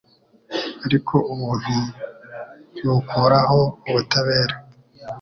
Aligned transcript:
ariko 0.85 1.15
ubuntu 1.31 1.75
ntibukuraho 2.73 3.59
ubutabera. 3.89 4.55